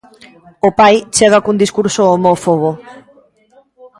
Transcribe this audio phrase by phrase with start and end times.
[0.67, 2.71] O pai chega cun discurso homófobo.